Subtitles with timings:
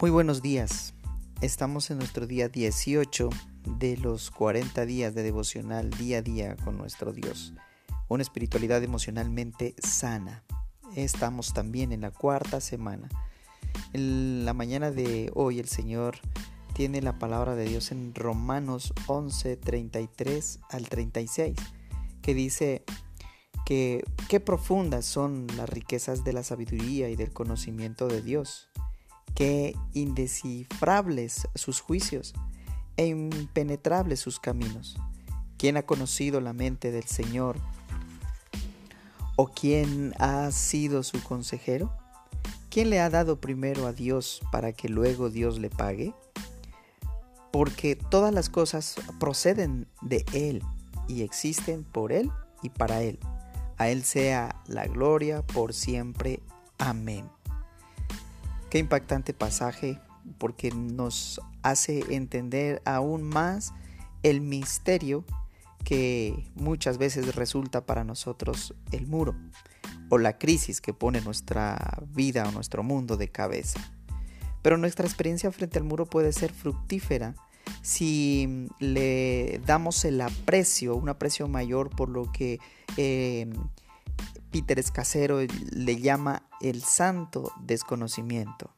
[0.00, 0.94] Muy buenos días.
[1.40, 3.30] Estamos en nuestro día 18
[3.80, 7.52] de los 40 días de devocional día a día con nuestro Dios.
[8.06, 10.44] Una espiritualidad emocionalmente sana.
[10.94, 13.08] Estamos también en la cuarta semana.
[13.92, 16.18] En la mañana de hoy el Señor
[16.74, 21.56] tiene la palabra de Dios en Romanos 11, 33 al 36,
[22.22, 22.84] que dice
[23.66, 28.68] que qué profundas son las riquezas de la sabiduría y del conocimiento de Dios
[29.38, 32.34] Qué indescifrables sus juicios
[32.96, 34.98] e impenetrables sus caminos.
[35.58, 37.56] ¿Quién ha conocido la mente del Señor?
[39.36, 41.92] ¿O quién ha sido su consejero?
[42.68, 46.14] ¿Quién le ha dado primero a Dios para que luego Dios le pague?
[47.52, 50.64] Porque todas las cosas proceden de Él
[51.06, 53.20] y existen por Él y para Él.
[53.76, 56.40] A Él sea la gloria por siempre.
[56.76, 57.37] Amén.
[58.70, 59.98] Qué impactante pasaje
[60.38, 63.72] porque nos hace entender aún más
[64.22, 65.24] el misterio
[65.84, 69.34] que muchas veces resulta para nosotros el muro
[70.10, 73.80] o la crisis que pone nuestra vida o nuestro mundo de cabeza.
[74.62, 77.34] Pero nuestra experiencia frente al muro puede ser fructífera
[77.82, 82.58] si le damos el aprecio, un aprecio mayor por lo que
[82.96, 83.50] eh,
[84.50, 88.70] Peter Escasero le llama el santo desconocimiento,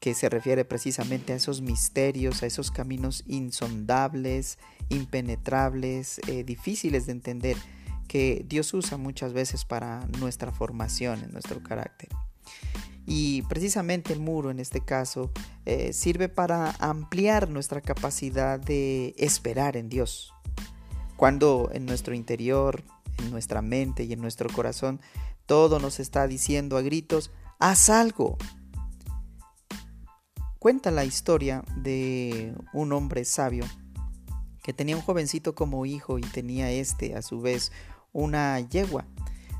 [0.00, 7.12] que se refiere precisamente a esos misterios, a esos caminos insondables, impenetrables, eh, difíciles de
[7.12, 7.56] entender,
[8.06, 12.08] que Dios usa muchas veces para nuestra formación, en nuestro carácter.
[13.10, 15.30] Y precisamente el muro en este caso
[15.64, 20.34] eh, sirve para ampliar nuestra capacidad de esperar en Dios.
[21.16, 22.84] Cuando en nuestro interior
[23.18, 25.00] en nuestra mente y en nuestro corazón,
[25.46, 28.36] todo nos está diciendo a gritos, haz algo.
[30.58, 33.64] Cuenta la historia de un hombre sabio
[34.62, 37.72] que tenía un jovencito como hijo y tenía este a su vez
[38.12, 39.06] una yegua,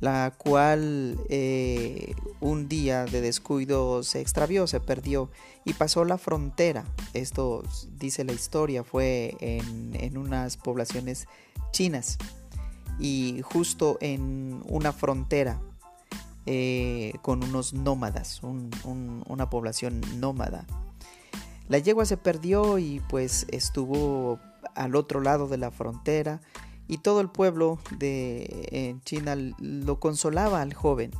[0.00, 5.30] la cual eh, un día de descuido se extravió, se perdió
[5.64, 6.84] y pasó la frontera.
[7.14, 11.28] Esto dice la historia, fue en, en unas poblaciones
[11.70, 12.18] chinas
[13.00, 15.60] y justo en una frontera
[16.46, 20.66] eh, con unos nómadas, una población nómada.
[21.68, 24.38] La yegua se perdió y pues estuvo
[24.74, 26.40] al otro lado de la frontera
[26.88, 31.12] y todo el pueblo de China lo consolaba al joven.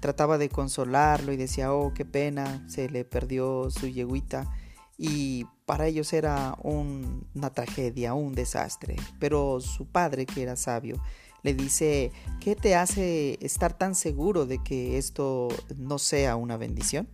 [0.00, 4.50] Trataba de consolarlo y decía, oh, qué pena, se le perdió su yeguita
[4.98, 8.96] y para ellos era una tragedia, un desastre.
[9.20, 11.00] Pero su padre, que era sabio,
[11.42, 12.10] le dice,
[12.40, 17.08] ¿qué te hace estar tan seguro de que esto no sea una bendición?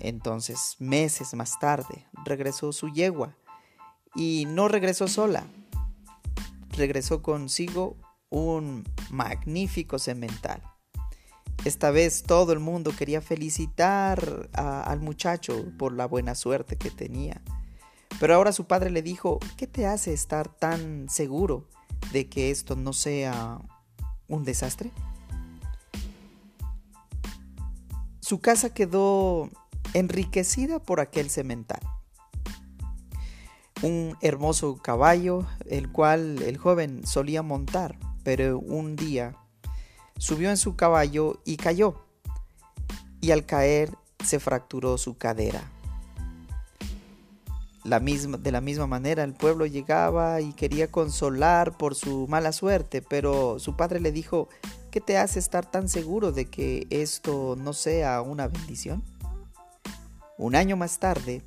[0.00, 3.36] Entonces, meses más tarde, regresó su yegua
[4.14, 5.44] y no regresó sola.
[6.70, 7.98] Regresó consigo
[8.30, 10.62] un magnífico semental.
[11.64, 17.40] Esta vez todo el mundo quería felicitar al muchacho por la buena suerte que tenía.
[18.18, 21.68] Pero ahora su padre le dijo, ¿qué te hace estar tan seguro
[22.12, 23.60] de que esto no sea
[24.26, 24.90] un desastre?
[28.18, 29.48] Su casa quedó
[29.94, 31.80] enriquecida por aquel cemental.
[33.82, 39.36] Un hermoso caballo, el cual el joven solía montar, pero un día
[40.22, 41.96] subió en su caballo y cayó,
[43.20, 43.90] y al caer
[44.24, 45.68] se fracturó su cadera.
[47.82, 52.52] La misma, de la misma manera el pueblo llegaba y quería consolar por su mala
[52.52, 54.48] suerte, pero su padre le dijo,
[54.92, 59.02] ¿qué te hace estar tan seguro de que esto no sea una bendición?
[60.38, 61.42] Un año más tarde,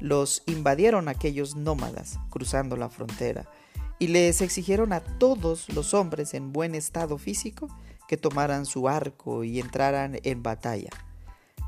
[0.00, 3.44] los invadieron aquellos nómadas cruzando la frontera
[3.98, 7.68] y les exigieron a todos los hombres en buen estado físico
[8.08, 10.90] que tomaran su arco y entraran en batalla.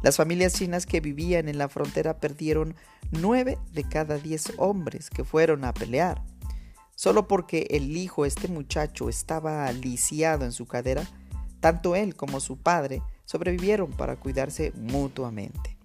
[0.02, 2.74] Las familias chinas que vivían en la frontera perdieron
[3.10, 6.22] nueve de cada diez hombres que fueron a pelear.
[6.94, 11.06] Solo porque el hijo, este muchacho, estaba lisiado en su cadera,
[11.60, 15.76] tanto él como su padre sobrevivieron para cuidarse mutuamente.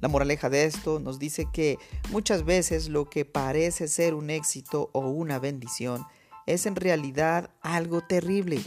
[0.00, 1.78] La moraleja de esto nos dice que
[2.10, 6.06] muchas veces lo que parece ser un éxito o una bendición
[6.46, 8.60] es en realidad algo terrible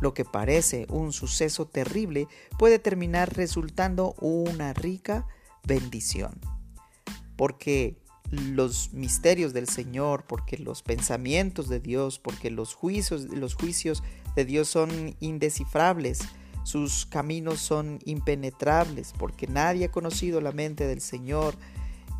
[0.00, 2.28] lo que parece un suceso terrible
[2.58, 5.26] puede terminar resultando una rica
[5.64, 6.40] bendición.
[7.36, 7.96] Porque
[8.30, 14.02] los misterios del Señor, porque los pensamientos de Dios, porque los juicios, los juicios
[14.36, 16.20] de Dios son indescifrables,
[16.64, 21.56] sus caminos son impenetrables porque nadie ha conocido la mente del Señor.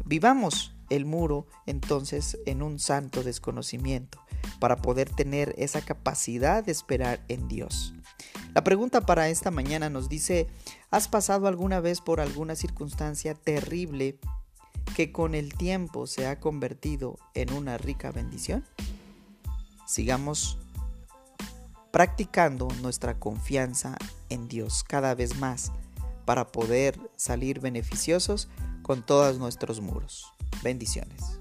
[0.06, 4.18] Vivamos el muro entonces en un santo desconocimiento
[4.58, 7.94] para poder tener esa capacidad de esperar en Dios.
[8.54, 10.48] La pregunta para esta mañana nos dice,
[10.90, 14.18] ¿has pasado alguna vez por alguna circunstancia terrible
[14.96, 18.64] que con el tiempo se ha convertido en una rica bendición?
[19.86, 20.58] Sigamos
[21.90, 23.96] practicando nuestra confianza
[24.28, 25.72] en Dios cada vez más
[26.24, 28.48] para poder salir beneficiosos
[28.82, 30.32] con todos nuestros muros.
[30.62, 31.37] Bendiciones.